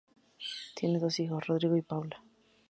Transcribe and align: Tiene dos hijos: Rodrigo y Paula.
Tiene 0.75 0.97
dos 0.97 1.19
hijos: 1.19 1.45
Rodrigo 1.45 1.77
y 1.77 1.83
Paula. 1.83 2.23